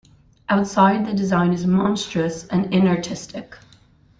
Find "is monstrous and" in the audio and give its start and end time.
1.53-2.73